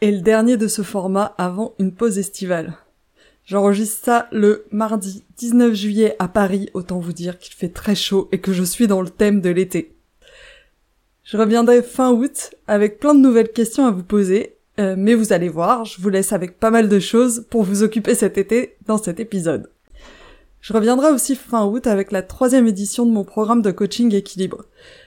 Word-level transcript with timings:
est 0.00 0.10
le 0.10 0.20
dernier 0.20 0.56
de 0.56 0.68
ce 0.68 0.82
format 0.82 1.34
avant 1.38 1.74
une 1.78 1.92
pause 1.92 2.18
estivale. 2.18 2.74
J'enregistre 3.44 4.04
ça 4.04 4.28
le 4.32 4.64
mardi 4.70 5.24
19 5.36 5.74
juillet 5.74 6.16
à 6.18 6.28
Paris, 6.28 6.68
autant 6.74 7.00
vous 7.00 7.12
dire 7.12 7.38
qu'il 7.38 7.54
fait 7.54 7.68
très 7.68 7.94
chaud 7.94 8.28
et 8.32 8.38
que 8.38 8.52
je 8.52 8.62
suis 8.62 8.86
dans 8.86 9.02
le 9.02 9.10
thème 9.10 9.40
de 9.40 9.50
l'été. 9.50 9.96
Je 11.24 11.36
reviendrai 11.36 11.82
fin 11.82 12.12
août 12.12 12.50
avec 12.66 12.98
plein 12.98 13.14
de 13.14 13.20
nouvelles 13.20 13.52
questions 13.52 13.86
à 13.86 13.90
vous 13.90 14.02
poser, 14.02 14.56
euh, 14.78 14.94
mais 14.96 15.14
vous 15.14 15.32
allez 15.32 15.48
voir, 15.48 15.84
je 15.84 16.00
vous 16.00 16.08
laisse 16.08 16.32
avec 16.32 16.58
pas 16.58 16.70
mal 16.70 16.88
de 16.88 16.98
choses 16.98 17.46
pour 17.50 17.62
vous 17.62 17.82
occuper 17.82 18.14
cet 18.14 18.38
été 18.38 18.76
dans 18.86 18.98
cet 18.98 19.20
épisode. 19.20 19.70
Je 20.60 20.72
reviendrai 20.72 21.10
aussi 21.10 21.36
fin 21.36 21.64
août 21.64 21.86
avec 21.86 22.12
la 22.12 22.22
troisième 22.22 22.66
édition 22.66 23.06
de 23.06 23.10
mon 23.10 23.24
programme 23.24 23.62
de 23.62 23.70
coaching 23.70 24.14
équilibre. 24.14 24.64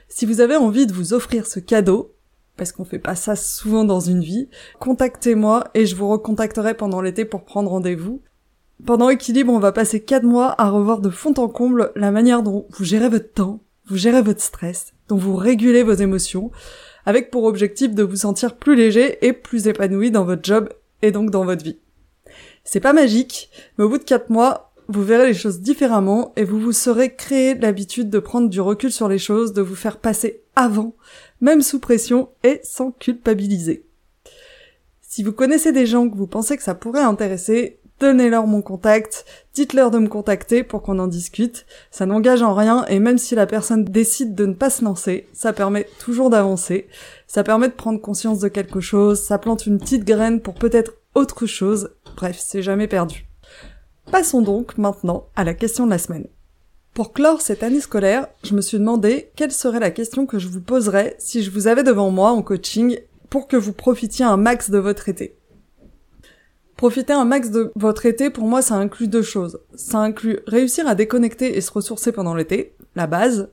Si 0.08 0.26
vous 0.26 0.40
avez 0.40 0.56
envie 0.56 0.86
de 0.86 0.92
vous 0.92 1.14
offrir 1.14 1.46
ce 1.46 1.60
cadeau, 1.60 2.13
parce 2.56 2.72
qu'on 2.72 2.84
fait 2.84 2.98
pas 2.98 3.14
ça 3.14 3.36
souvent 3.36 3.84
dans 3.84 4.00
une 4.00 4.20
vie, 4.20 4.48
contactez-moi 4.78 5.64
et 5.74 5.86
je 5.86 5.96
vous 5.96 6.08
recontacterai 6.08 6.74
pendant 6.74 7.00
l'été 7.00 7.24
pour 7.24 7.44
prendre 7.44 7.70
rendez-vous. 7.70 8.20
Pendant 8.84 9.08
Équilibre, 9.08 9.52
on 9.52 9.58
va 9.58 9.72
passer 9.72 10.00
4 10.00 10.24
mois 10.24 10.54
à 10.60 10.68
revoir 10.68 11.00
de 11.00 11.10
fond 11.10 11.34
en 11.36 11.48
comble 11.48 11.92
la 11.96 12.10
manière 12.10 12.42
dont 12.42 12.66
vous 12.70 12.84
gérez 12.84 13.08
votre 13.08 13.32
temps, 13.32 13.60
vous 13.86 13.96
gérez 13.96 14.22
votre 14.22 14.42
stress, 14.42 14.92
dont 15.08 15.16
vous 15.16 15.36
régulez 15.36 15.82
vos 15.82 15.94
émotions, 15.94 16.50
avec 17.06 17.30
pour 17.30 17.44
objectif 17.44 17.94
de 17.94 18.02
vous 18.02 18.16
sentir 18.16 18.56
plus 18.56 18.74
léger 18.74 19.24
et 19.26 19.32
plus 19.32 19.66
épanoui 19.66 20.10
dans 20.10 20.24
votre 20.24 20.44
job 20.44 20.68
et 21.02 21.12
donc 21.12 21.30
dans 21.30 21.44
votre 21.44 21.64
vie. 21.64 21.78
C'est 22.64 22.80
pas 22.80 22.92
magique, 22.92 23.50
mais 23.76 23.84
au 23.84 23.88
bout 23.88 23.98
de 23.98 24.04
4 24.04 24.30
mois, 24.30 24.72
vous 24.88 25.02
verrez 25.02 25.26
les 25.26 25.34
choses 25.34 25.60
différemment 25.60 26.32
et 26.36 26.44
vous 26.44 26.60
vous 26.60 26.72
serez 26.72 27.14
créé 27.14 27.54
l'habitude 27.54 28.10
de 28.10 28.18
prendre 28.18 28.48
du 28.48 28.60
recul 28.60 28.92
sur 28.92 29.08
les 29.08 29.18
choses, 29.18 29.52
de 29.52 29.62
vous 29.62 29.74
faire 29.74 29.98
passer 29.98 30.42
avant, 30.56 30.94
même 31.40 31.62
sous 31.62 31.80
pression 31.80 32.30
et 32.42 32.60
sans 32.62 32.90
culpabiliser. 32.90 33.86
Si 35.00 35.22
vous 35.22 35.32
connaissez 35.32 35.72
des 35.72 35.86
gens 35.86 36.08
que 36.08 36.16
vous 36.16 36.26
pensez 36.26 36.56
que 36.56 36.62
ça 36.62 36.74
pourrait 36.74 37.02
intéresser, 37.02 37.78
donnez-leur 38.00 38.46
mon 38.46 38.62
contact, 38.62 39.24
dites-leur 39.54 39.90
de 39.90 39.98
me 39.98 40.08
contacter 40.08 40.62
pour 40.62 40.82
qu'on 40.82 40.98
en 40.98 41.06
discute. 41.06 41.66
Ça 41.90 42.06
n'engage 42.06 42.42
en 42.42 42.54
rien 42.54 42.84
et 42.86 42.98
même 42.98 43.18
si 43.18 43.34
la 43.34 43.46
personne 43.46 43.84
décide 43.84 44.34
de 44.34 44.46
ne 44.46 44.54
pas 44.54 44.70
se 44.70 44.84
lancer, 44.84 45.28
ça 45.32 45.52
permet 45.52 45.86
toujours 46.00 46.30
d'avancer. 46.30 46.88
Ça 47.26 47.44
permet 47.44 47.68
de 47.68 47.74
prendre 47.74 48.00
conscience 48.00 48.40
de 48.40 48.48
quelque 48.48 48.80
chose, 48.80 49.20
ça 49.20 49.38
plante 49.38 49.66
une 49.66 49.78
petite 49.78 50.04
graine 50.04 50.40
pour 50.40 50.54
peut-être 50.54 50.94
autre 51.14 51.46
chose. 51.46 51.90
Bref, 52.16 52.36
c'est 52.38 52.62
jamais 52.62 52.88
perdu. 52.88 53.26
Passons 54.10 54.42
donc 54.42 54.76
maintenant 54.76 55.28
à 55.36 55.44
la 55.44 55.54
question 55.54 55.86
de 55.86 55.90
la 55.90 55.98
semaine. 55.98 56.26
Pour 56.94 57.12
clore 57.12 57.40
cette 57.40 57.64
année 57.64 57.80
scolaire, 57.80 58.28
je 58.44 58.54
me 58.54 58.60
suis 58.60 58.78
demandé 58.78 59.32
quelle 59.34 59.50
serait 59.50 59.80
la 59.80 59.90
question 59.90 60.26
que 60.26 60.38
je 60.38 60.46
vous 60.46 60.60
poserais 60.60 61.16
si 61.18 61.42
je 61.42 61.50
vous 61.50 61.66
avais 61.66 61.82
devant 61.82 62.12
moi 62.12 62.30
en 62.30 62.40
coaching 62.40 63.00
pour 63.30 63.48
que 63.48 63.56
vous 63.56 63.72
profitiez 63.72 64.24
un 64.24 64.36
max 64.36 64.70
de 64.70 64.78
votre 64.78 65.08
été. 65.08 65.36
Profiter 66.76 67.12
un 67.12 67.24
max 67.24 67.50
de 67.50 67.72
votre 67.74 68.06
été, 68.06 68.30
pour 68.30 68.44
moi, 68.44 68.62
ça 68.62 68.76
inclut 68.76 69.08
deux 69.08 69.22
choses. 69.22 69.58
Ça 69.74 69.98
inclut 69.98 70.38
réussir 70.46 70.86
à 70.86 70.94
déconnecter 70.94 71.56
et 71.56 71.60
se 71.60 71.72
ressourcer 71.72 72.12
pendant 72.12 72.36
l'été, 72.36 72.76
la 72.94 73.08
base, 73.08 73.50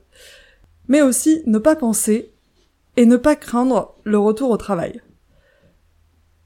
mais 0.87 1.01
aussi 1.01 1.41
ne 1.47 1.57
pas 1.57 1.75
penser 1.75 2.33
et 2.95 3.07
ne 3.07 3.17
pas 3.17 3.35
craindre 3.35 3.95
le 4.03 4.19
retour 4.19 4.51
au 4.51 4.57
travail. 4.57 5.01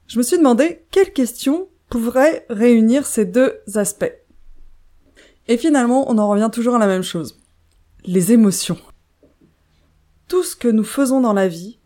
Je 0.06 0.16
me 0.16 0.22
suis 0.22 0.38
demandé 0.38 0.86
quelle 0.90 1.12
question 1.12 1.68
pourrait 1.90 2.46
réunir 2.48 3.06
ces 3.06 3.26
deux 3.26 3.52
aspects. 3.74 4.14
Et 5.48 5.56
finalement, 5.56 6.10
on 6.10 6.18
en 6.18 6.28
revient 6.28 6.50
toujours 6.52 6.76
à 6.76 6.78
la 6.78 6.86
même 6.86 7.02
chose. 7.02 7.38
Les 8.04 8.32
émotions. 8.32 8.78
Tout 10.28 10.42
ce 10.42 10.56
que 10.56 10.68
nous 10.68 10.84
faisons 10.84 11.20
dans 11.20 11.32
la 11.32 11.48
vie, 11.48 11.78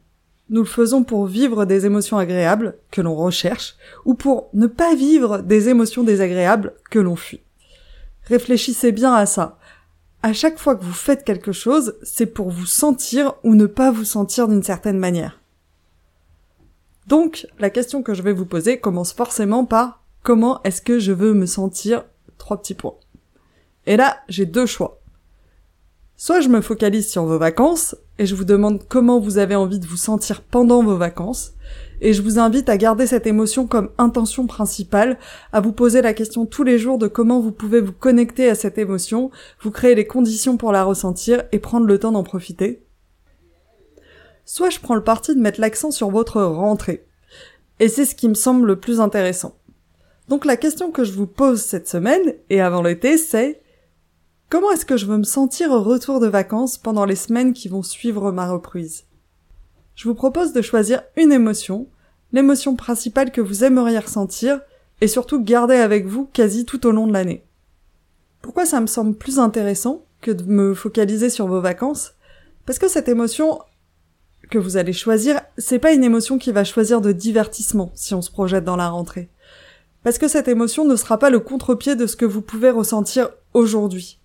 nous 0.49 0.63
le 0.63 0.67
faisons 0.67 1.05
pour 1.05 1.27
vivre 1.27 1.65
des 1.65 1.87
émotions 1.87 2.19
agréables 2.19 2.77
que 2.91 3.01
l'on 3.01 3.15
recherche 3.15 3.77
ou 4.05 4.15
pour 4.15 4.49
ne 4.53 4.67
pas 4.67 4.95
vivre 4.95 5.39
des 5.39 5.69
émotions 5.69 6.03
désagréables 6.03 6.75
que 6.91 6.99
l'on 6.99 7.17
fuit. 7.17 7.41
Réfléchissez 8.25 8.93
bien 8.93 9.15
à 9.15 9.27
ça. 9.27 9.59
À 10.23 10.33
chaque 10.33 10.59
fois 10.59 10.75
que 10.75 10.85
vous 10.85 10.93
faites 10.93 11.25
quelque 11.25 11.53
chose, 11.53 11.97
c'est 12.03 12.27
pour 12.27 12.51
vous 12.51 12.67
sentir 12.67 13.35
ou 13.43 13.55
ne 13.55 13.67
pas 13.67 13.91
vous 13.91 14.05
sentir 14.05 14.49
d'une 14.49 14.63
certaine 14.63 14.99
manière. 14.99 15.41
Donc, 17.07 17.47
la 17.59 17.71
question 17.71 18.03
que 18.03 18.15
je 18.15 18.23
vais 18.23 18.33
vous 18.33 18.47
poser 18.47 18.79
commence 18.79 19.13
forcément 19.13 19.65
par 19.65 20.03
comment 20.23 20.63
est-ce 20.63 20.83
que 20.83 20.99
je 20.99 21.13
veux 21.13 21.33
me 21.33 21.47
sentir? 21.47 22.05
Trois 22.39 22.61
petits 22.61 22.75
points. 22.75 22.97
Et 23.91 23.97
là, 23.97 24.21
j'ai 24.29 24.47
deux 24.47 24.67
choix. 24.67 25.01
Soit 26.17 26.43
je 26.43 26.49
me 26.49 26.61
focalise 26.61 27.11
sur 27.11 27.25
vos 27.25 27.39
vacances 27.39 27.97
et 28.21 28.27
je 28.27 28.37
vous 28.37 28.45
demande 28.45 28.85
comment 28.89 29.19
vous 29.19 29.39
avez 29.39 29.57
envie 29.57 29.81
de 29.81 29.87
vous 29.87 29.97
sentir 29.97 30.43
pendant 30.43 30.85
vos 30.85 30.97
vacances 30.97 31.55
et 32.01 32.13
je 32.13 32.23
vous 32.23 32.39
invite 32.39 32.69
à 32.69 32.77
garder 32.77 33.09
cette 33.09 33.27
émotion 33.27 33.67
comme 33.67 33.91
intention 33.99 34.47
principale, 34.47 35.19
à 35.53 35.61
vous 35.61 35.73
poser 35.73 36.03
la 36.03 36.15
question 36.15 36.47
tous 36.47 36.63
les 36.63 36.79
jours 36.79 36.99
de 36.99 37.09
comment 37.09 37.41
vous 37.41 37.51
pouvez 37.51 37.81
vous 37.81 37.93
connecter 37.93 38.49
à 38.49 38.55
cette 38.55 38.79
émotion, 38.79 39.33
vous 39.61 39.73
créer 39.73 39.97
les 39.97 40.07
conditions 40.07 40.57
pour 40.57 40.71
la 40.71 40.85
ressentir 40.85 41.43
et 41.51 41.59
prendre 41.59 41.89
le 41.89 41.99
temps 41.99 42.13
d'en 42.13 42.23
profiter. 42.23 42.85
Soit 44.45 44.71
je 44.71 44.79
prends 44.79 44.95
le 44.95 45.03
parti 45.03 45.35
de 45.35 45.41
mettre 45.41 45.61
l'accent 45.61 45.91
sur 45.91 46.11
votre 46.11 46.41
rentrée. 46.41 47.05
Et 47.81 47.89
c'est 47.89 48.05
ce 48.05 48.15
qui 48.15 48.29
me 48.29 48.35
semble 48.35 48.69
le 48.69 48.79
plus 48.79 49.01
intéressant. 49.01 49.57
Donc 50.29 50.45
la 50.45 50.57
question 50.57 50.93
que 50.93 51.03
je 51.03 51.11
vous 51.11 51.27
pose 51.27 51.61
cette 51.61 51.89
semaine 51.89 52.35
et 52.51 52.61
avant 52.61 52.83
l'été, 52.83 53.19
c'est 53.19 53.60
Comment 54.51 54.73
est-ce 54.73 54.85
que 54.85 54.97
je 54.97 55.07
veux 55.07 55.17
me 55.17 55.23
sentir 55.23 55.71
au 55.71 55.81
retour 55.81 56.19
de 56.19 56.27
vacances 56.27 56.77
pendant 56.77 57.05
les 57.05 57.15
semaines 57.15 57.53
qui 57.53 57.69
vont 57.69 57.85
suivre 57.85 58.33
ma 58.33 58.51
reprise? 58.51 59.05
Je 59.95 60.09
vous 60.09 60.15
propose 60.17 60.53
de 60.53 60.61
choisir 60.61 61.05
une 61.17 61.31
émotion, 61.31 61.87
l'émotion 62.33 62.75
principale 62.75 63.31
que 63.31 63.41
vous 63.41 63.63
aimeriez 63.63 64.01
ressentir, 64.01 64.61
et 65.01 65.07
surtout 65.07 65.41
garder 65.41 65.77
avec 65.77 66.05
vous 66.05 66.29
quasi 66.33 66.65
tout 66.65 66.85
au 66.85 66.91
long 66.91 67.07
de 67.07 67.13
l'année. 67.13 67.47
Pourquoi 68.43 68.67
ça 68.67 68.81
me 68.81 68.89
semble 68.89 69.15
plus 69.15 69.39
intéressant 69.39 70.05
que 70.21 70.33
de 70.33 70.43
me 70.43 70.75
focaliser 70.75 71.31
sur 71.31 71.47
vos 71.47 71.61
vacances? 71.61 72.15
Parce 72.67 72.81
que 72.81 72.89
cette 72.89 73.09
émotion 73.09 73.61
que 74.51 74.59
vous 74.59 74.77
allez 74.77 74.93
choisir, 74.93 75.41
c'est 75.59 75.79
pas 75.79 75.93
une 75.93 76.03
émotion 76.03 76.39
qui 76.39 76.51
va 76.51 76.65
choisir 76.65 77.01
de 77.01 77.13
divertissement 77.13 77.93
si 77.95 78.15
on 78.15 78.23
se 78.23 78.33
projette 78.33 78.65
dans 78.65 78.75
la 78.75 78.89
rentrée. 78.89 79.31
Parce 80.03 80.19
que 80.19 80.27
cette 80.27 80.49
émotion 80.49 80.85
ne 80.85 80.97
sera 80.97 81.21
pas 81.21 81.31
le 81.31 81.39
contre-pied 81.39 81.95
de 81.95 82.09
ce 82.09 82.17
que 82.17 82.25
vous 82.25 82.43
pouvez 82.43 82.71
ressentir 82.71 83.31
aujourd'hui. 83.55 84.20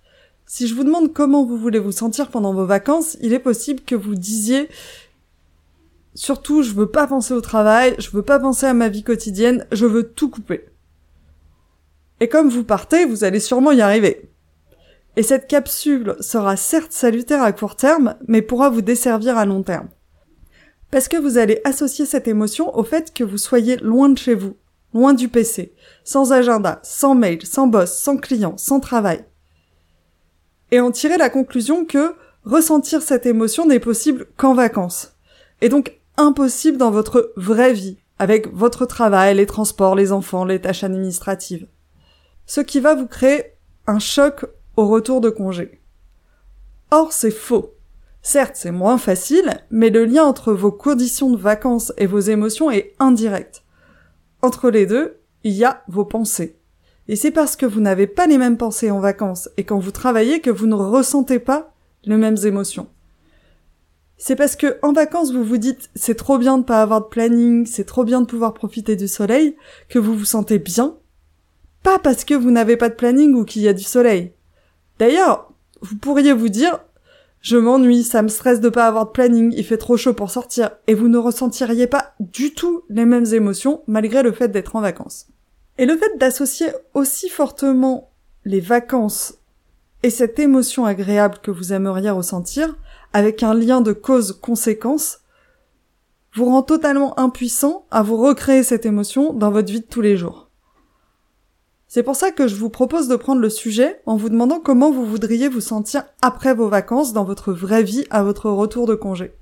Si 0.48 0.68
je 0.68 0.76
vous 0.76 0.84
demande 0.84 1.14
comment 1.14 1.44
vous 1.44 1.58
voulez 1.58 1.80
vous 1.80 1.92
sentir 1.92 2.30
pendant 2.30 2.54
vos 2.54 2.66
vacances, 2.66 3.18
il 3.22 3.34
est 3.34 3.40
possible 3.40 3.82
que 3.82 3.96
vous 3.96 4.16
disiez 4.16 4.70
surtout 6.16 6.64
je 6.64 6.74
veux 6.74 6.88
pas 6.88 7.08
penser 7.08 7.34
au 7.34 7.42
travail, 7.42 7.96
je 8.00 8.10
veux 8.10 8.24
pas 8.24 8.40
penser 8.40 8.66
à 8.66 8.74
ma 8.74 8.90
vie 8.90 9.04
quotidienne, 9.04 9.68
je 9.72 9.86
veux 9.86 10.04
tout 10.04 10.30
couper. 10.30 10.66
Et 12.22 12.30
comme 12.30 12.50
vous 12.50 12.64
partez, 12.64 13.06
vous 13.06 13.24
allez 13.24 13.42
sûrement 13.42 13.74
y 13.74 13.82
arriver. 13.82 14.32
Et 15.18 15.24
cette 15.24 15.48
capsule 15.48 16.16
sera 16.22 16.56
certes 16.56 16.94
salutaire 16.94 17.44
à 17.44 17.52
court 17.52 17.76
terme, 17.76 18.16
mais 18.28 18.42
pourra 18.42 18.70
vous 18.70 18.82
desservir 18.82 19.38
à 19.38 19.46
long 19.46 19.64
terme. 19.64 19.90
Parce 20.92 21.08
que 21.08 21.18
vous 21.18 21.38
allez 21.38 21.60
associer 21.66 22.06
cette 22.06 22.28
émotion 22.28 22.76
au 22.78 22.84
fait 22.84 23.14
que 23.14 23.24
vous 23.24 23.38
soyez 23.38 23.78
loin 23.78 24.10
de 24.10 24.18
chez 24.18 24.36
vous, 24.36 24.56
loin 24.94 25.14
du 25.14 25.28
PC, 25.28 25.74
sans 26.04 26.32
agenda, 26.32 26.80
sans 26.84 27.16
mail, 27.16 27.46
sans 27.46 27.68
boss, 27.68 27.92
sans 27.92 28.18
client, 28.18 28.56
sans 28.58 28.80
travail 28.80 29.26
et 30.72 30.80
en 30.80 30.92
tirer 30.92 31.18
la 31.18 31.30
conclusion 31.30 31.86
que 31.86 32.16
ressentir 32.44 33.02
cette 33.02 33.26
émotion 33.26 33.66
n'est 33.66 33.80
possible 33.80 34.28
qu'en 34.38 34.54
vacances, 34.54 35.14
et 35.62 35.70
donc 35.70 36.00
impossible 36.18 36.78
dans 36.78 36.92
votre 36.92 37.34
vraie 37.36 37.74
vie, 37.74 37.98
avec 38.20 38.54
votre 38.54 38.86
travail, 38.86 39.36
les 39.36 39.46
transports, 39.46 39.96
les 39.96 40.12
enfants, 40.12 40.46
les 40.46 40.62
tâches 40.62 40.84
administratives. 40.84 41.68
Ce 42.46 42.62
qui 42.62 42.80
va 42.80 42.96
vous 42.96 43.08
créer 43.08 43.54
un 43.88 44.00
choc 44.00 44.46
au 44.78 44.88
retour 44.88 45.22
de 45.22 45.30
congé. 45.30 45.82
Or, 46.92 47.12
c'est 47.12 47.32
faux. 47.32 47.74
Certes, 48.22 48.56
c'est 48.56 48.72
moins 48.72 48.98
facile, 48.98 49.62
mais 49.70 49.90
le 49.90 50.06
lien 50.06 50.24
entre 50.24 50.54
vos 50.54 50.72
conditions 50.72 51.30
de 51.30 51.38
vacances 51.38 51.94
et 51.98 52.06
vos 52.06 52.20
émotions 52.20 52.72
est 52.72 52.94
indirect. 53.00 53.64
Entre 54.42 54.70
les 54.70 54.86
deux, 54.86 55.20
il 55.44 55.54
y 55.54 55.64
a 55.64 55.84
vos 55.88 56.06
pensées. 56.06 56.58
Et 57.08 57.16
c'est 57.16 57.32
parce 57.32 57.56
que 57.56 57.66
vous 57.66 57.82
n'avez 57.82 58.08
pas 58.08 58.28
les 58.28 58.38
mêmes 58.38 58.58
pensées 58.58 58.90
en 58.90 59.00
vacances 59.00 59.50
et 59.58 59.64
quand 59.64 59.78
vous 59.78 59.92
travaillez 59.92 60.42
que 60.42 60.50
vous 60.50 60.66
ne 60.66 60.76
ressentez 60.76 61.40
pas 61.40 61.74
les 62.04 62.18
mêmes 62.18 62.38
émotions. 62.44 62.88
C'est 64.18 64.36
parce 64.36 64.56
que 64.56 64.78
en 64.82 64.94
vacances 64.94 65.32
vous 65.32 65.44
vous 65.44 65.58
dites 65.58 65.90
c'est 65.94 66.16
trop 66.16 66.38
bien 66.38 66.58
de 66.58 66.64
pas 66.64 66.82
avoir 66.82 67.02
de 67.02 67.08
planning, 67.08 67.66
c'est 67.66 67.84
trop 67.84 68.06
bien 68.06 68.22
de 68.22 68.26
pouvoir 68.26 68.54
profiter 68.54 68.96
du 68.96 69.08
soleil, 69.08 69.56
que 69.90 70.00
vous 70.00 70.16
vous 70.16 70.26
sentez 70.26 70.58
bien. 70.58 70.96
Pas 71.84 72.00
parce 72.00 72.24
que 72.24 72.34
vous 72.34 72.50
n'avez 72.50 72.78
pas 72.78 72.90
de 72.90 72.96
planning 72.96 73.36
ou 73.36 73.46
qu'il 73.46 73.62
y 73.62 73.68
a 73.68 73.74
du 73.74 73.84
soleil. 73.84 74.34
D'ailleurs, 74.98 75.52
vous 75.82 75.98
pourriez 75.98 76.34
vous 76.34 76.50
dire 76.50 76.80
je 77.42 77.58
m'ennuie, 77.58 78.02
ça 78.02 78.24
me 78.24 78.28
stresse 78.28 78.60
de 78.60 78.70
pas 78.70 78.88
avoir 78.88 79.06
de 79.06 79.12
planning, 79.12 79.54
il 79.56 79.64
fait 79.64 79.78
trop 79.78 79.98
chaud 79.98 80.16
pour 80.16 80.32
sortir, 80.32 80.72
et 80.88 80.96
vous 80.96 81.10
ne 81.10 81.20
ressentiriez 81.20 81.86
pas 81.86 82.16
du 82.20 82.56
tout 82.56 82.82
les 82.90 83.06
mêmes 83.06 83.32
émotions 83.34 83.84
malgré 83.86 84.24
le 84.24 84.32
fait 84.32 84.48
d'être 84.48 84.76
en 84.76 84.82
vacances. 84.82 85.28
Et 85.78 85.86
le 85.86 85.98
fait 85.98 86.18
d'associer 86.18 86.68
aussi 86.94 87.30
fortement 87.30 88.12
les 88.46 88.62
vacances 88.62 89.36
et 90.04 90.10
cette 90.10 90.40
émotion 90.40 90.86
agréable 90.86 91.40
que 91.42 91.52
vous 91.52 91.74
aimeriez 91.74 92.12
ressentir 92.12 92.78
avec 93.12 93.44
un 93.44 93.54
lien 93.54 93.82
de 93.82 93.92
cause-conséquence 93.92 95.20
vous 96.36 96.46
rend 96.46 96.64
totalement 96.64 97.18
impuissant 97.20 97.86
à 97.92 98.04
vous 98.04 98.18
recréer 98.18 98.64
cette 98.64 98.86
émotion 98.86 99.34
dans 99.34 99.52
votre 99.52 99.72
vie 99.72 99.82
de 99.82 99.86
tous 99.86 100.02
les 100.02 100.18
jours. 100.18 100.50
C'est 101.88 102.04
pour 102.04 102.16
ça 102.16 102.32
que 102.32 102.48
je 102.48 102.56
vous 102.56 102.70
propose 102.70 103.08
de 103.08 103.16
prendre 103.16 103.42
le 103.42 103.50
sujet 103.50 104.02
en 104.06 104.18
vous 104.18 104.30
demandant 104.30 104.60
comment 104.60 104.92
vous 104.92 105.06
voudriez 105.06 105.48
vous 105.48 105.62
sentir 105.62 106.04
après 106.22 106.54
vos 106.54 106.68
vacances 106.68 107.14
dans 107.14 107.24
votre 107.24 107.54
vraie 107.54 107.84
vie 107.84 108.06
à 108.10 108.22
votre 108.22 108.50
retour 108.50 108.86
de 108.86 108.96
congé. 108.96 109.34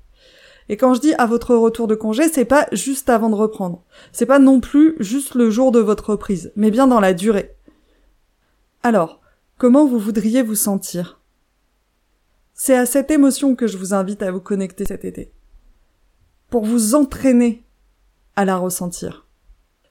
Et 0.68 0.76
quand 0.76 0.94
je 0.94 1.00
dis 1.00 1.14
à 1.14 1.26
votre 1.26 1.54
retour 1.54 1.86
de 1.86 1.94
congé, 1.94 2.28
c'est 2.28 2.44
pas 2.44 2.66
juste 2.72 3.10
avant 3.10 3.28
de 3.28 3.34
reprendre. 3.34 3.82
C'est 4.12 4.26
pas 4.26 4.38
non 4.38 4.60
plus 4.60 4.96
juste 4.98 5.34
le 5.34 5.50
jour 5.50 5.72
de 5.72 5.80
votre 5.80 6.10
reprise, 6.10 6.52
mais 6.56 6.70
bien 6.70 6.86
dans 6.86 7.00
la 7.00 7.12
durée. 7.12 7.54
Alors, 8.82 9.20
comment 9.58 9.86
vous 9.86 9.98
voudriez 9.98 10.42
vous 10.42 10.54
sentir? 10.54 11.20
C'est 12.54 12.76
à 12.76 12.86
cette 12.86 13.10
émotion 13.10 13.56
que 13.56 13.66
je 13.66 13.76
vous 13.76 13.92
invite 13.92 14.22
à 14.22 14.30
vous 14.30 14.40
connecter 14.40 14.84
cet 14.86 15.04
été. 15.04 15.32
Pour 16.48 16.64
vous 16.64 16.94
entraîner 16.94 17.64
à 18.36 18.44
la 18.44 18.56
ressentir. 18.56 19.26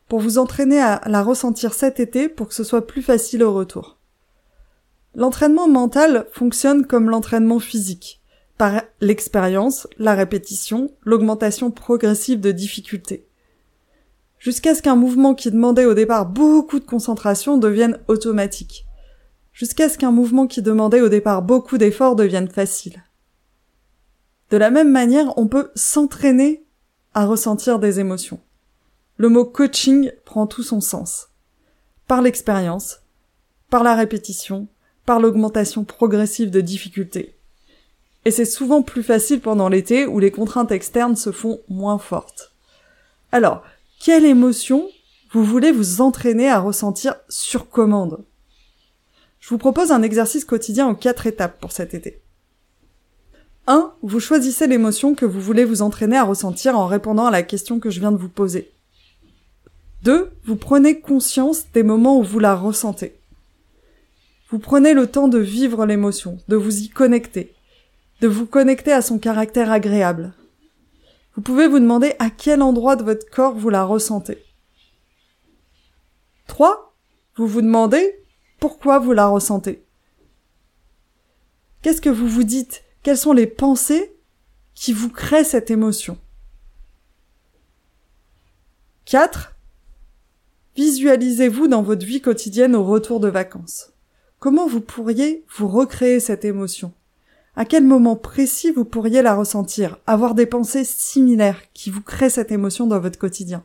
Pour 0.08 0.20
vous 0.20 0.38
entraîner 0.38 0.82
à 0.82 1.02
la 1.06 1.22
ressentir 1.22 1.74
cet 1.74 2.00
été 2.00 2.30
pour 2.30 2.48
que 2.48 2.54
ce 2.54 2.64
soit 2.64 2.88
plus 2.88 3.02
facile 3.02 3.44
au 3.44 3.54
retour. 3.54 3.98
L'entraînement 5.14 5.68
mental 5.68 6.26
fonctionne 6.32 6.88
comme 6.88 7.10
l'entraînement 7.10 7.60
physique 7.60 8.23
l'expérience, 9.02 9.88
la 9.98 10.14
répétition, 10.14 10.92
l'augmentation 11.04 11.72
progressive 11.72 12.40
de 12.40 12.52
difficulté. 12.52 13.28
Jusqu'à 14.40 14.76
ce 14.76 14.82
qu'un 14.82 14.96
mouvement 14.96 15.36
qui 15.36 15.50
demandait 15.52 15.86
au 15.86 15.94
départ 15.94 16.26
beaucoup 16.26 16.80
de 16.80 16.86
concentration 16.86 17.58
devienne 17.58 18.00
automatique. 18.08 18.86
Jusqu'à 19.54 19.88
ce 19.88 19.98
qu'un 19.98 20.12
mouvement 20.12 20.48
qui 20.48 20.62
demandait 20.62 21.02
au 21.02 21.10
départ 21.10 21.42
beaucoup 21.42 21.78
d'efforts 21.78 22.16
devienne 22.16 22.50
facile. 22.50 23.04
De 24.50 24.58
la 24.58 24.70
même 24.70 24.92
manière, 24.92 25.38
on 25.38 25.48
peut 25.48 25.72
s'entraîner 25.76 26.66
à 27.14 27.26
ressentir 27.26 27.80
des 27.80 28.00
émotions. 28.00 28.40
Le 29.18 29.30
mot 29.30 29.46
coaching 29.46 30.12
prend 30.26 30.48
tout 30.48 30.64
son 30.64 30.82
sens. 30.82 31.30
Par 32.08 32.22
l'expérience, 32.22 33.02
par 33.70 33.84
la 33.84 33.96
répétition, 33.96 34.68
par 35.06 35.20
l'augmentation 35.20 35.84
progressive 35.84 36.52
de 36.52 36.62
difficulté. 36.62 37.38
Et 38.26 38.32
c'est 38.32 38.46
souvent 38.46 38.82
plus 38.82 39.04
facile 39.04 39.42
pendant 39.42 39.70
l'été 39.70 40.06
où 40.06 40.20
les 40.20 40.32
contraintes 40.32 40.72
externes 40.72 41.16
se 41.16 41.32
font 41.32 41.60
moins 41.70 41.98
fortes. 41.98 42.54
Alors, 43.32 43.64
quelle 44.00 44.26
émotion 44.26 44.90
vous 45.32 45.44
voulez 45.44 45.72
vous 45.72 46.02
entraîner 46.02 46.50
à 46.50 46.60
ressentir 46.60 47.16
sur 47.28 47.70
commande? 47.70 48.24
Je 49.40 49.50
vous 49.50 49.58
propose 49.58 49.92
un 49.92 50.04
exercice 50.04 50.46
quotidien 50.46 50.88
en 50.88 50.96
quatre 50.96 51.28
étapes 51.28 51.60
pour 51.60 51.72
cet 51.72 51.94
été. 51.94 52.22
1. 53.68 53.94
Vous 54.02 54.20
choisissez 54.20 54.68
l'émotion 54.68 55.16
que 55.16 55.26
vous 55.26 55.42
voulez 55.42 55.66
vous 55.66 55.82
entraîner 55.82 56.18
à 56.18 56.24
ressentir 56.24 56.78
en 56.78 56.86
répondant 56.86 57.26
à 57.26 57.32
la 57.32 57.44
question 57.44 57.80
que 57.80 57.90
je 57.90 58.00
viens 58.00 58.12
de 58.12 58.18
vous 58.18 58.30
poser. 58.30 58.72
2. 60.04 60.32
Vous 60.46 60.56
prenez 60.56 61.00
conscience 61.00 61.66
des 61.74 61.84
moments 61.84 62.20
où 62.20 62.24
vous 62.24 62.40
la 62.40 62.56
ressentez. 62.56 63.16
Vous 64.50 64.60
prenez 64.60 64.94
le 64.94 65.08
temps 65.08 65.30
de 65.30 65.40
vivre 65.40 65.86
l'émotion, 65.86 66.38
de 66.48 66.56
vous 66.56 66.82
y 66.82 66.90
connecter, 66.90 67.54
de 68.22 68.28
vous 68.28 68.46
connecter 68.46 68.92
à 68.92 69.02
son 69.02 69.20
caractère 69.20 69.72
agréable. 69.72 70.34
Vous 71.36 71.42
pouvez 71.42 71.68
vous 71.68 71.80
demander 71.80 72.16
à 72.20 72.30
quel 72.30 72.62
endroit 72.62 72.96
de 72.96 73.04
votre 73.04 73.30
corps 73.30 73.56
vous 73.56 73.70
la 73.70 73.84
ressentez. 73.84 74.44
3. 76.48 76.94
Vous 77.36 77.48
vous 77.48 77.62
demandez 77.62 78.24
pourquoi 78.60 79.00
vous 79.00 79.14
la 79.14 79.28
ressentez. 79.28 79.84
Qu'est-ce 81.82 82.02
que 82.02 82.10
vous 82.10 82.28
vous 82.28 82.44
dites? 82.44 82.84
Quelles 83.02 83.18
sont 83.18 83.34
les 83.34 83.48
pensées 83.48 84.16
qui 84.76 84.94
vous 84.94 85.10
créent 85.10 85.44
cette 85.44 85.72
émotion? 85.72 86.18
4. 89.06 89.54
Visualisez-vous 90.76 91.68
dans 91.68 91.84
votre 91.84 92.06
vie 92.06 92.22
quotidienne 92.22 92.76
au 92.76 92.84
retour 92.84 93.20
de 93.20 93.28
vacances. 93.28 93.92
Comment 94.40 94.68
vous 94.68 94.82
pourriez 94.82 95.46
vous 95.56 95.68
recréer 95.68 96.20
cette 96.20 96.46
émotion? 96.46 96.94
À 97.56 97.66
quel 97.66 97.84
moment 97.84 98.16
précis 98.16 98.72
vous 98.72 98.86
pourriez 98.86 99.22
la 99.22 99.36
ressentir, 99.36 99.98
avoir 100.08 100.34
des 100.34 100.46
pensées 100.46 100.84
similaires 100.84 101.62
qui 101.74 101.90
vous 101.92 102.02
créent 102.02 102.30
cette 102.30 102.52
émotion 102.52 102.88
dans 102.88 103.00
votre 103.00 103.20
quotidien? 103.20 103.64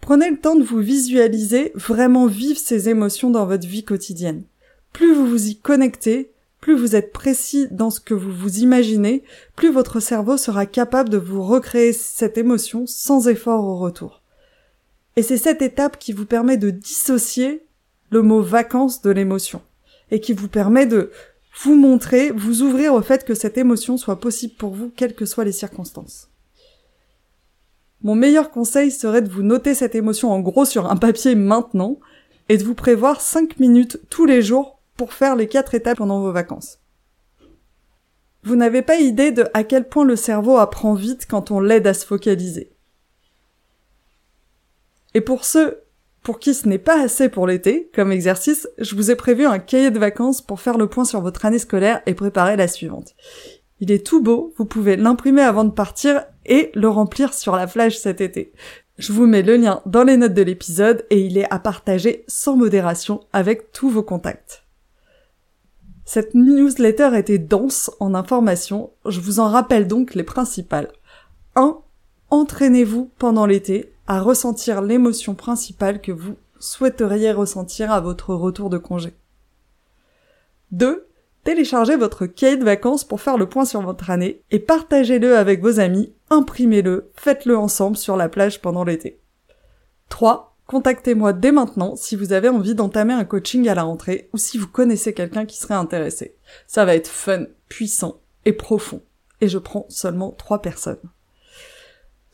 Prenez 0.00 0.30
le 0.30 0.38
temps 0.38 0.56
de 0.56 0.64
vous 0.64 0.78
visualiser, 0.78 1.72
vraiment 1.74 2.26
vivre 2.26 2.58
ces 2.58 2.88
émotions 2.88 3.30
dans 3.30 3.46
votre 3.46 3.66
vie 3.66 3.84
quotidienne. 3.84 4.44
Plus 4.92 5.14
vous 5.14 5.26
vous 5.26 5.48
y 5.48 5.56
connectez, 5.56 6.32
plus 6.60 6.76
vous 6.76 6.94
êtes 6.94 7.12
précis 7.12 7.66
dans 7.70 7.90
ce 7.90 8.00
que 8.00 8.14
vous 8.14 8.32
vous 8.32 8.58
imaginez, 8.58 9.24
plus 9.56 9.72
votre 9.72 10.00
cerveau 10.00 10.36
sera 10.36 10.66
capable 10.66 11.08
de 11.08 11.18
vous 11.18 11.42
recréer 11.42 11.92
cette 11.92 12.38
émotion 12.38 12.84
sans 12.86 13.28
effort 13.28 13.64
au 13.64 13.78
retour. 13.78 14.22
Et 15.16 15.22
c'est 15.22 15.36
cette 15.36 15.62
étape 15.62 15.98
qui 15.98 16.12
vous 16.12 16.26
permet 16.26 16.56
de 16.56 16.70
dissocier 16.70 17.64
le 18.10 18.22
mot 18.22 18.42
vacances 18.42 19.02
de 19.02 19.10
l'émotion 19.10 19.62
et 20.10 20.20
qui 20.20 20.32
vous 20.32 20.48
permet 20.48 20.86
de 20.86 21.10
vous 21.60 21.74
montrer, 21.76 22.30
vous 22.30 22.62
ouvrir 22.62 22.94
au 22.94 23.02
fait 23.02 23.24
que 23.24 23.34
cette 23.34 23.58
émotion 23.58 23.96
soit 23.96 24.20
possible 24.20 24.54
pour 24.54 24.74
vous, 24.74 24.90
quelles 24.94 25.14
que 25.14 25.26
soient 25.26 25.44
les 25.44 25.52
circonstances. 25.52 26.28
Mon 28.02 28.14
meilleur 28.14 28.50
conseil 28.50 28.90
serait 28.90 29.22
de 29.22 29.28
vous 29.28 29.42
noter 29.42 29.74
cette 29.74 29.94
émotion 29.94 30.32
en 30.32 30.40
gros 30.40 30.64
sur 30.64 30.90
un 30.90 30.96
papier 30.96 31.34
maintenant 31.34 32.00
et 32.48 32.56
de 32.56 32.64
vous 32.64 32.74
prévoir 32.74 33.20
5 33.20 33.60
minutes 33.60 34.00
tous 34.10 34.26
les 34.26 34.42
jours 34.42 34.80
pour 34.96 35.12
faire 35.12 35.36
les 35.36 35.46
4 35.46 35.74
étapes 35.74 35.98
pendant 35.98 36.20
vos 36.20 36.32
vacances. 36.32 36.78
Vous 38.42 38.56
n'avez 38.56 38.82
pas 38.82 38.98
idée 38.98 39.30
de 39.30 39.44
à 39.54 39.62
quel 39.62 39.88
point 39.88 40.04
le 40.04 40.16
cerveau 40.16 40.56
apprend 40.56 40.94
vite 40.94 41.26
quand 41.28 41.52
on 41.52 41.60
l'aide 41.60 41.86
à 41.86 41.94
se 41.94 42.04
focaliser. 42.04 42.72
Et 45.14 45.20
pour 45.20 45.44
ceux 45.44 45.82
pour 46.22 46.38
qui 46.38 46.54
ce 46.54 46.68
n'est 46.68 46.78
pas 46.78 47.02
assez 47.02 47.28
pour 47.28 47.46
l'été, 47.46 47.90
comme 47.94 48.12
exercice, 48.12 48.68
je 48.78 48.94
vous 48.94 49.10
ai 49.10 49.16
prévu 49.16 49.44
un 49.44 49.58
cahier 49.58 49.90
de 49.90 49.98
vacances 49.98 50.40
pour 50.40 50.60
faire 50.60 50.78
le 50.78 50.86
point 50.86 51.04
sur 51.04 51.20
votre 51.20 51.44
année 51.44 51.58
scolaire 51.58 52.00
et 52.06 52.14
préparer 52.14 52.56
la 52.56 52.68
suivante. 52.68 53.14
Il 53.80 53.90
est 53.90 54.06
tout 54.06 54.22
beau, 54.22 54.54
vous 54.56 54.64
pouvez 54.64 54.96
l'imprimer 54.96 55.42
avant 55.42 55.64
de 55.64 55.70
partir 55.70 56.24
et 56.46 56.70
le 56.74 56.88
remplir 56.88 57.34
sur 57.34 57.56
la 57.56 57.66
plage 57.66 57.98
cet 57.98 58.20
été. 58.20 58.52
Je 58.98 59.12
vous 59.12 59.26
mets 59.26 59.42
le 59.42 59.56
lien 59.56 59.82
dans 59.86 60.04
les 60.04 60.16
notes 60.16 60.34
de 60.34 60.42
l'épisode 60.42 61.04
et 61.10 61.20
il 61.20 61.36
est 61.36 61.50
à 61.50 61.58
partager 61.58 62.24
sans 62.28 62.56
modération 62.56 63.22
avec 63.32 63.72
tous 63.72 63.90
vos 63.90 64.04
contacts. 64.04 64.62
Cette 66.04 66.34
newsletter 66.34 67.10
était 67.16 67.38
dense 67.38 67.90
en 67.98 68.14
informations, 68.14 68.90
je 69.06 69.18
vous 69.18 69.40
en 69.40 69.48
rappelle 69.48 69.88
donc 69.88 70.14
les 70.14 70.24
principales. 70.24 70.92
1. 71.56 71.78
Entraînez-vous 72.30 73.10
pendant 73.18 73.46
l'été 73.46 73.91
à 74.06 74.20
ressentir 74.20 74.82
l'émotion 74.82 75.34
principale 75.34 76.00
que 76.00 76.12
vous 76.12 76.36
souhaiteriez 76.58 77.32
ressentir 77.32 77.90
à 77.90 78.00
votre 78.00 78.34
retour 78.34 78.70
de 78.70 78.78
congé. 78.78 79.14
2. 80.72 81.06
Téléchargez 81.44 81.96
votre 81.96 82.26
cahier 82.26 82.56
de 82.56 82.64
vacances 82.64 83.04
pour 83.04 83.20
faire 83.20 83.36
le 83.36 83.48
point 83.48 83.64
sur 83.64 83.82
votre 83.82 84.10
année 84.10 84.42
et 84.50 84.60
partagez-le 84.60 85.36
avec 85.36 85.60
vos 85.60 85.80
amis, 85.80 86.12
imprimez-le, 86.30 87.10
faites-le 87.14 87.58
ensemble 87.58 87.96
sur 87.96 88.16
la 88.16 88.28
plage 88.28 88.60
pendant 88.60 88.84
l'été. 88.84 89.18
3. 90.08 90.56
Contactez-moi 90.68 91.32
dès 91.32 91.52
maintenant 91.52 91.96
si 91.96 92.14
vous 92.14 92.32
avez 92.32 92.48
envie 92.48 92.76
d'entamer 92.76 93.12
un 93.12 93.24
coaching 93.24 93.68
à 93.68 93.74
la 93.74 93.82
rentrée 93.82 94.30
ou 94.32 94.38
si 94.38 94.56
vous 94.56 94.68
connaissez 94.68 95.12
quelqu'un 95.12 95.44
qui 95.44 95.58
serait 95.58 95.74
intéressé. 95.74 96.36
Ça 96.66 96.84
va 96.84 96.94
être 96.94 97.08
fun, 97.08 97.46
puissant 97.68 98.20
et 98.44 98.52
profond. 98.52 99.02
Et 99.40 99.48
je 99.48 99.58
prends 99.58 99.86
seulement 99.88 100.30
3 100.30 100.62
personnes. 100.62 101.02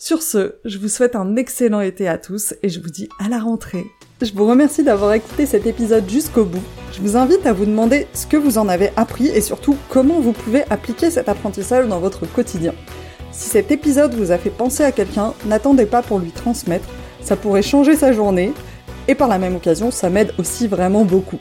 Sur 0.01 0.23
ce, 0.23 0.55
je 0.65 0.79
vous 0.79 0.87
souhaite 0.87 1.17
un 1.17 1.35
excellent 1.35 1.81
été 1.81 2.07
à 2.07 2.19
tous 2.19 2.55
et 2.63 2.69
je 2.69 2.79
vous 2.79 2.89
dis 2.89 3.09
à 3.19 3.29
la 3.29 3.41
rentrée. 3.41 3.85
Je 4.23 4.33
vous 4.33 4.47
remercie 4.47 4.85
d'avoir 4.85 5.13
écouté 5.13 5.45
cet 5.45 5.67
épisode 5.67 6.09
jusqu'au 6.09 6.45
bout. 6.45 6.63
Je 6.93 7.01
vous 7.01 7.17
invite 7.17 7.45
à 7.47 7.53
vous 7.53 7.67
demander 7.67 8.07
ce 8.15 8.29
que 8.29 8.37
vous 8.37 8.59
en 8.59 8.69
avez 8.69 8.91
appris 8.95 9.27
et 9.27 9.41
surtout 9.41 9.77
comment 9.89 10.21
vous 10.21 10.31
pouvez 10.31 10.63
appliquer 10.71 11.11
cet 11.11 11.29
apprentissage 11.29 11.89
dans 11.89 11.99
votre 11.99 12.33
quotidien. 12.33 12.75
Si 13.33 13.51
cet 13.51 13.73
épisode 13.73 14.15
vous 14.15 14.31
a 14.31 14.39
fait 14.39 14.51
penser 14.51 14.85
à 14.85 14.93
quelqu'un, 14.93 15.35
n'attendez 15.47 15.85
pas 15.85 16.03
pour 16.03 16.21
lui 16.21 16.31
transmettre, 16.31 16.89
ça 17.21 17.35
pourrait 17.35 17.63
changer 17.63 17.97
sa 17.97 18.13
journée 18.13 18.53
et 19.09 19.17
par 19.17 19.27
la 19.27 19.39
même 19.39 19.57
occasion, 19.57 19.91
ça 19.91 20.11
m'aide 20.11 20.33
aussi 20.39 20.69
vraiment 20.69 21.05
beaucoup. 21.05 21.41